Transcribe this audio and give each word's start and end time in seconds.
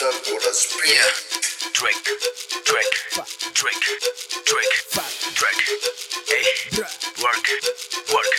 Yeah. 0.00 1.02
Drake, 1.74 1.98
Drake, 2.64 2.98
Drake, 3.52 3.88
Drake, 4.46 4.76
Drake. 5.34 5.62
Hey, 6.28 6.46
work, 7.20 7.48
work, 8.14 8.32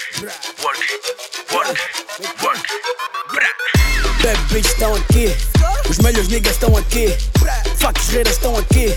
work, 0.64 0.88
work, 1.52 1.78
work. 2.44 2.64
Bra. 3.34 3.50
Bad 4.24 4.40
bitch 4.54 4.68
estão 4.68 4.96
aqui, 4.96 5.36
os 5.90 5.98
melhores 5.98 6.30
niggas 6.30 6.54
estão 6.54 6.78
aqui, 6.78 7.18
facos 7.78 8.08
reiras 8.08 8.36
estão 8.36 8.56
aqui, 8.56 8.96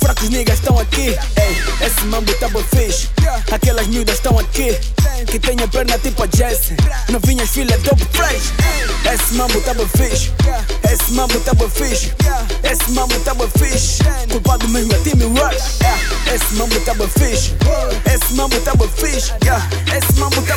fracos 0.00 0.30
niggas 0.30 0.58
estão 0.58 0.78
aqui. 0.78 1.39
Esse 1.80 2.04
mambo 2.06 2.32
tá 2.34 2.48
bem 2.48 2.62
fixe, 2.64 3.08
aquelas 3.50 3.86
miúdas 3.86 4.16
estão 4.16 4.38
aqui, 4.38 4.78
que 5.26 5.38
tem 5.38 5.56
a 5.62 5.68
perna 5.68 5.98
tipo 5.98 6.22
a 6.22 6.26
Jessie, 6.26 6.76
novinhas 7.08 7.48
filha 7.48 7.76
dope 7.78 8.06
fresh. 8.12 8.52
Esse 9.12 9.34
mambo 9.34 9.60
tá 9.62 9.72
bem 9.74 9.88
fixe, 9.88 10.30
esse 10.92 11.12
mambo 11.12 11.40
tá 11.40 11.54
bem 11.54 11.70
fixe, 11.70 12.12
esse 12.62 12.90
mambo 12.90 13.18
tá 13.20 13.34
bem 13.34 13.48
fixe, 13.58 14.02
culpado 14.30 14.68
mesmo 14.68 14.92
é 14.92 14.98
Timmy 14.98 15.24
Rush. 15.24 15.80
Esse 16.32 16.54
mambo 16.54 16.78
tá 16.80 16.94
bem 16.94 17.08
fixe, 17.08 17.54
esse 18.06 18.34
mambo 18.34 18.60
tá 18.60 18.74
bem 18.74 18.88
fixe, 18.88 19.32
esse 19.96 20.20
mambo 20.20 20.42
tá 20.42 20.56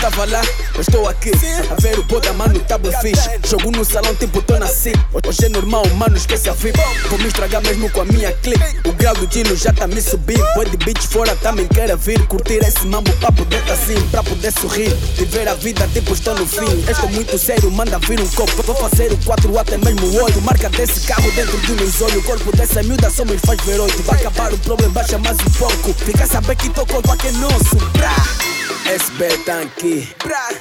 estava 0.00 0.24
lá, 0.24 0.40
eu 0.74 0.80
estou 0.80 1.08
aqui. 1.08 1.30
A 1.70 1.74
ver 1.74 1.98
o 1.98 2.02
boda, 2.04 2.32
mano, 2.32 2.58
tá 2.60 2.78
bem 2.78 2.90
fixe. 3.00 3.28
Jogo 3.46 3.70
no 3.70 3.84
salão, 3.84 4.14
tipo, 4.14 4.40
tô 4.40 4.58
nasci. 4.58 4.92
Hoje 5.12 5.44
é 5.44 5.48
normal, 5.50 5.86
mano, 5.94 6.16
esquece 6.16 6.48
a 6.48 6.54
VIP. 6.54 6.80
Vou 7.10 7.18
me 7.18 7.26
estragar 7.26 7.62
mesmo 7.62 7.90
com 7.90 8.00
a 8.00 8.04
minha 8.06 8.32
clipe. 8.32 8.64
O 8.88 8.92
grau 8.94 9.14
do 9.14 9.26
Dino 9.26 9.54
já 9.54 9.72
tá 9.74 9.86
me 9.86 10.00
subir. 10.00 10.38
Boy 10.54 10.64
de 10.70 10.78
beach 10.78 11.06
fora 11.06 11.36
também 11.36 11.68
quer 11.68 11.94
vir. 11.98 12.26
Curtir 12.26 12.60
esse 12.66 12.86
mambo 12.86 13.12
pra 13.16 13.30
poder 13.30 13.62
tá 13.66 13.74
assim, 13.74 14.00
pra 14.10 14.22
poder 14.22 14.50
sorrir. 14.52 14.88
Viver 15.16 15.46
a 15.48 15.54
vida, 15.54 15.86
tipo, 15.92 16.14
estou 16.14 16.34
no 16.34 16.46
fim. 16.46 16.84
Estou 16.88 17.10
muito 17.10 17.38
sério, 17.38 17.70
manda 17.70 17.98
vir 17.98 18.20
um 18.20 18.28
copo. 18.28 18.62
Vou 18.62 18.76
fazer 18.76 19.12
o 19.12 19.18
4 19.18 19.58
até 19.58 19.76
mesmo 19.76 20.06
o 20.06 20.24
8. 20.24 20.40
Marca 20.40 20.70
desse 20.70 21.06
carro 21.06 21.30
dentro 21.32 21.58
dos 21.58 21.76
meus 21.76 22.00
olhos. 22.00 22.16
O 22.16 22.22
corpo 22.22 22.56
dessa 22.56 22.82
miúda 22.82 23.10
só 23.10 23.24
me 23.26 23.36
faz 23.36 23.60
ver 23.66 23.78
oito. 23.78 24.02
Vai 24.04 24.18
acabar 24.18 24.52
o 24.52 24.58
problema, 24.58 24.94
baixa 24.94 25.18
mais 25.18 25.36
um 25.46 25.50
pouco. 25.58 25.92
Fica 25.92 26.26
saber 26.26 26.56
que 26.56 26.70
tô 26.70 26.86
com 26.86 27.00
é 27.00 27.32
nosso. 27.32 28.59
SB 28.86 29.26
estão 29.26 29.60
aqui, 29.62 30.08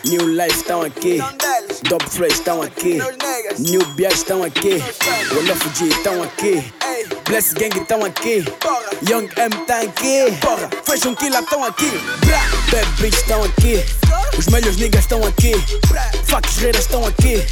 New 0.06 0.28
Life 0.28 0.58
estão 0.58 0.82
aqui, 0.82 1.20
Dope 1.90 2.10
Fresh 2.10 2.34
estão 2.34 2.62
aqui, 2.62 3.00
New 3.60 3.86
Beer 3.96 4.12
estão 4.12 4.44
aqui, 4.44 4.82
Wall 5.32 5.52
of 5.52 5.70
G 5.76 5.88
estão 5.88 6.24
aqui, 6.24 6.74
Bless 7.26 7.54
Gang 7.54 7.80
estão 7.80 8.04
aqui, 8.04 8.44
Young 9.08 9.30
M 9.38 9.56
estão 9.62 9.82
aqui, 9.82 10.38
Fashion 10.86 11.16
Killer 11.16 11.42
estão 11.44 11.64
aqui, 11.64 11.92
Bad 12.72 12.88
Bitch 13.02 13.16
estão 13.16 13.44
aqui, 13.44 13.84
os 14.38 14.46
melhores 14.46 14.78
niggas 14.78 15.02
estão 15.02 15.26
aqui, 15.26 15.54
Facos 16.26 16.58
reiras 16.58 16.82
estão 16.82 17.04
aqui, 17.04 17.44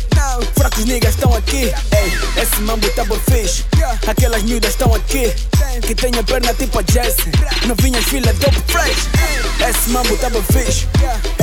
fracos 0.56 0.86
niggas 0.86 1.16
estão 1.16 1.34
aqui, 1.34 1.74
Ei, 1.92 2.42
esse 2.42 2.62
mambo 2.62 2.88
tá 2.92 3.04
bem 3.04 3.20
fixe, 3.28 3.66
aquelas 4.08 4.44
miúdas 4.44 4.70
estão 4.70 4.94
aqui, 4.94 5.34
que 5.82 5.96
tem 5.96 6.12
a 6.20 6.24
perna 6.24 6.54
tipo 6.54 6.78
a 6.78 6.84
Jessie, 6.84 7.32
novinhas 7.66 8.06
filha 8.06 8.32
dope 8.34 8.62
fresh, 8.68 9.08
esse 9.68 9.90
mambo 9.90 10.16
tá 10.18 10.30
bem 10.30 10.44
fixe, 10.44 10.88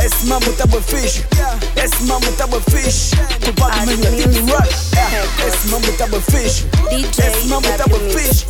esse 0.05 0.27
mambo 0.27 0.52
tá 0.52 0.67
bem 0.69 0.83
fixe, 0.83 1.25
esse 1.77 2.02
mambo 2.05 2.33
tá 2.33 2.47
bem 2.47 2.62
fixe, 2.70 3.17
culpado 3.45 3.86
mesmo 3.86 4.06
é 4.06 4.11
Timmy 4.11 4.52
Rush, 4.52 5.48
esse 5.48 5.67
mambo 5.67 5.92
tá 5.95 6.06
bem 6.06 6.20
fixe, 6.20 6.67
esse 7.27 7.47
mambo 7.48 7.69
tá 7.77 7.84
bem 7.89 8.11
fixe, 8.11 8.47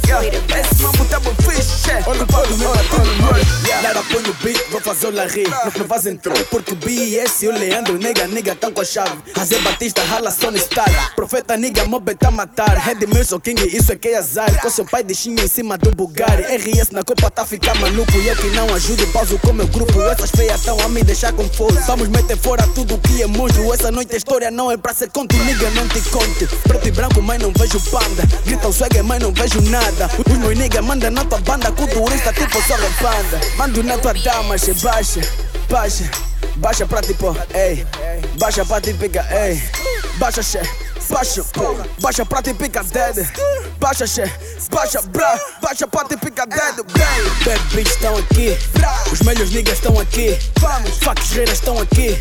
esse 0.60 0.82
mambo 0.82 1.04
tá 1.06 1.18
bem 1.20 1.34
fixe, 1.40 2.02
culpado 2.04 2.56
mesmo 2.58 2.74
é 2.74 2.84
Timmy 2.84 3.22
Rush, 3.22 3.64
O 5.02 5.10
larry, 5.10 5.44
não, 5.76 5.86
faz 5.86 6.06
entrou, 6.06 6.36
porque 6.50 6.74
BS 6.74 7.42
e 7.42 7.48
o 7.48 7.52
Leandro, 7.52 7.98
nega, 7.98 8.26
nega, 8.26 8.54
tão 8.54 8.72
com 8.72 8.80
a 8.80 8.84
chave, 8.84 9.18
Razé 9.34 9.58
Batista, 9.58 10.02
rala 10.02 10.30
Sony 10.30 10.58
Star, 10.58 11.14
Profeta, 11.14 11.56
nigga, 11.56 11.84
mob 11.84 12.14
tá 12.14 12.30
matar, 12.30 12.76
Red 12.78 13.06
Milson 13.06 13.40
King, 13.40 13.60
isso 13.76 13.92
é 13.92 13.96
que 13.96 14.08
é 14.08 14.16
azar, 14.16 14.60
com 14.62 14.70
seu 14.70 14.84
pai 14.84 15.02
de 15.02 15.14
chinha 15.14 15.44
em 15.44 15.48
cima 15.48 15.76
do 15.76 15.90
Bugatti, 15.90 16.42
RS 16.42 16.90
na 16.92 17.02
copa 17.02 17.30
tá 17.30 17.44
ficar 17.44 17.74
maluco, 17.74 18.12
e 18.12 18.28
eu 18.28 18.36
que 18.36 18.46
não 18.50 18.72
ajudo, 18.74 19.06
pauso 19.08 19.38
com 19.40 19.52
meu 19.52 19.66
grupo, 19.66 20.00
essas 20.02 20.30
feias 20.30 20.62
tão 20.62 20.78
a 20.80 20.88
me 20.88 21.02
deixar 21.02 21.32
confuso, 21.32 21.78
vamos 21.86 22.08
meter 22.08 22.38
fora 22.38 22.66
tudo 22.74 22.96
que 22.98 23.22
é 23.22 23.26
monstro, 23.26 23.74
essa 23.74 23.90
noite 23.90 24.14
a 24.14 24.16
história 24.16 24.50
não 24.50 24.70
é 24.70 24.76
pra 24.76 24.94
ser 24.94 25.10
conto, 25.10 25.36
nigga, 25.36 25.68
não 25.70 25.88
te 25.88 26.00
conte, 26.08 26.46
preto 26.66 26.88
e 26.88 26.90
branco, 26.92 27.20
mas 27.20 27.42
não 27.42 27.52
vejo 27.52 27.80
panda, 27.90 28.22
grita 28.46 28.68
o 28.68 28.72
swag, 28.72 29.02
mas 29.02 29.20
não 29.20 29.32
vejo 29.32 29.60
nada, 29.62 30.08
os 30.26 30.38
meus 30.38 30.56
nigga 30.56 30.80
manda 30.80 31.10
na 31.10 31.24
tua 31.24 31.40
banda, 31.40 31.70
com 31.72 31.86
turista 31.86 32.32
tipo 32.32 32.62
só 32.62 32.76
repanda, 32.76 33.40
mando 33.56 33.82
na 33.82 33.98
tua 33.98 34.14
dama, 34.14 34.56
che 34.56 34.72
baixa, 34.84 35.20
baixa, 35.70 36.04
baixa 36.56 36.86
pra 36.86 37.00
tipo, 37.00 37.34
ei, 37.54 37.86
baixa 38.38 38.66
pra 38.66 38.82
te 38.82 38.92
pica, 38.92 39.26
ei, 39.32 39.58
baixa, 40.18 40.42
che, 40.42 40.60
baixa, 41.08 41.42
baixa 42.00 42.24
pra 42.24 42.42
te 42.42 42.54
pica, 42.54 42.82
dead, 42.84 43.26
baixa, 43.78 44.06
che, 44.06 44.24
baixa, 44.70 45.02
bra, 45.02 45.38
baixa 45.62 45.86
pra 45.86 46.04
te 46.04 46.16
pica, 46.16 46.46
dead, 46.46 46.76
bem, 46.92 47.44
bad 47.44 47.60
bitch 47.74 47.88
estão 47.88 48.16
aqui, 48.16 48.56
os 49.12 49.20
melhores 49.20 49.50
niggas 49.50 49.74
estão 49.74 49.98
aqui, 49.98 50.38
facos 51.00 51.30
reiras 51.30 51.54
estão 51.54 51.78
aqui, 51.80 52.18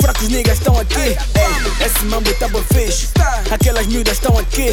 fracos 0.00 0.28
niggas 0.28 0.58
estão 0.58 0.78
aqui, 0.78 1.00
ei, 1.00 1.86
esse 1.86 2.04
mambo 2.04 2.32
tá 2.34 2.48
bem 2.48 2.64
fixe, 2.72 3.08
aquelas 3.50 3.86
miúdas 3.86 4.14
estão 4.14 4.38
aqui, 4.38 4.72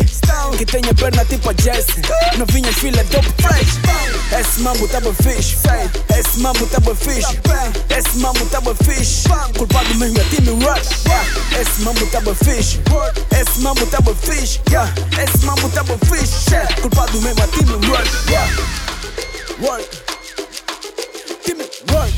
que 0.57 0.65
tem 0.65 0.81
a 0.89 0.93
perna 0.93 1.25
tipo 1.25 1.49
a 1.49 1.53
Jessie, 1.53 2.01
novinhas 2.37 2.75
filha 2.75 3.03
dope 3.05 3.29
fresh, 3.41 3.79
esse 4.39 4.61
mambo 4.61 4.87
tá 4.87 4.99
bem 4.99 5.13
fixe, 5.13 5.57
esse 6.17 6.39
mambo 6.39 6.65
tá 6.67 6.79
bem 6.79 6.95
fixe, 6.95 7.39
esse 7.99 8.17
mambo 8.19 8.45
tá 8.45 8.61
bem 8.61 8.73
fixe, 8.75 9.27
culpado 9.57 9.93
mesmo 9.95 10.17
é 10.17 10.23
Timmy 10.23 10.51
Rush, 10.63 10.87
esse 11.59 11.81
mambo 11.81 12.07
tá 12.07 12.21
bem 12.21 12.33
fixe, 12.33 12.79
esse 13.37 13.59
mambo 13.59 13.85
tá 13.87 13.99
bem 13.99 14.15
fixe, 14.15 14.61
esse 15.21 15.45
mambo 15.45 15.69
tá 15.69 15.83
bem 15.83 15.97
fixe, 15.97 16.81
culpado 16.81 17.21
mesmo 17.21 17.43
é 17.43 17.47
Timmy 17.47 17.73
Rush, 17.73 18.11
work, 19.59 19.89
Timmy 21.43 21.65
work, 21.91 22.13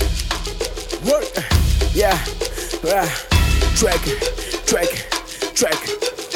work, 1.03 1.45
yeah, 1.95 2.19
yeah, 2.83 3.09
track, 3.75 4.01
track, 4.67 5.05
track, 5.55 5.79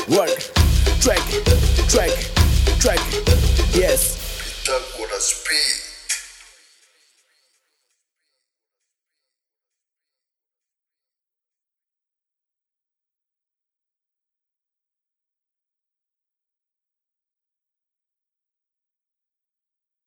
work, 0.07 0.35
track, 1.01 1.21
track, 1.87 2.11
track, 2.79 2.99
yes. 3.75 4.17
Pitágoras 4.65 5.33
P. 5.43 5.84